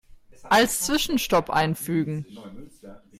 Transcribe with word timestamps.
Als 0.49 0.79
Zwischenstopp 0.81 1.51
einfügen. 1.51 2.25